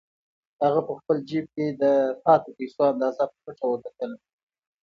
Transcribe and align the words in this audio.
هغه 0.63 0.79
په 0.87 0.93
خپل 0.99 1.17
جېب 1.29 1.45
کې 1.55 1.65
د 1.81 1.83
پاتې 2.25 2.49
پیسو 2.57 2.79
اندازه 2.91 3.23
په 3.31 3.35
پټه 3.43 3.65
وکتله. 3.69 4.17